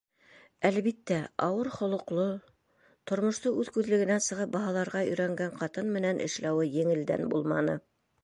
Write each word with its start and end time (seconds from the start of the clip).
Әлбиттә, 0.67 1.17
ауыр 1.47 1.67
холоҡло, 1.73 2.23
тормошто 3.11 3.53
үҙ 3.63 3.69
күҙлегенән 3.77 4.25
сығып 4.29 4.55
баһаларға 4.57 5.03
өйрәнгән 5.09 5.55
ҡатын 5.61 5.95
менән 5.99 6.23
эшләүе 6.29 6.67
еңелдән 6.79 7.29
булманы. 7.35 7.77